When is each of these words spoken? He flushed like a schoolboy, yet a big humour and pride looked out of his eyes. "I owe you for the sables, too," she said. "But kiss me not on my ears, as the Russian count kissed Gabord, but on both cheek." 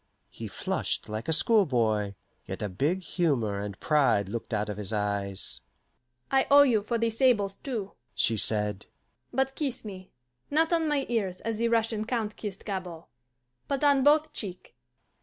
He 0.31 0.47
flushed 0.47 1.09
like 1.09 1.27
a 1.27 1.31
schoolboy, 1.33 2.15
yet 2.47 2.63
a 2.63 2.69
big 2.69 3.03
humour 3.03 3.59
and 3.59 3.79
pride 3.79 4.29
looked 4.29 4.51
out 4.51 4.67
of 4.67 4.77
his 4.77 4.91
eyes. 4.91 5.61
"I 6.31 6.47
owe 6.49 6.63
you 6.63 6.81
for 6.81 6.97
the 6.97 7.11
sables, 7.11 7.57
too," 7.59 7.91
she 8.15 8.35
said. 8.35 8.87
"But 9.31 9.53
kiss 9.53 9.85
me 9.85 10.09
not 10.49 10.73
on 10.73 10.87
my 10.87 11.05
ears, 11.07 11.39
as 11.41 11.59
the 11.59 11.67
Russian 11.67 12.05
count 12.05 12.35
kissed 12.35 12.65
Gabord, 12.65 13.03
but 13.67 13.83
on 13.83 14.01
both 14.01 14.33
cheek." 14.33 14.73